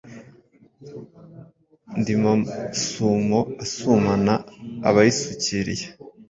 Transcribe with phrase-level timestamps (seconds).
[1.99, 4.33] Ndi Masumo asumana
[4.89, 5.85] abayisukiriye!